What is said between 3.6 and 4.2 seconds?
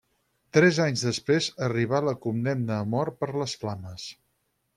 flames.